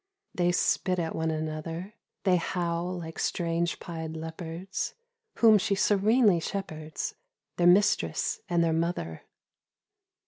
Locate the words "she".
5.59-5.75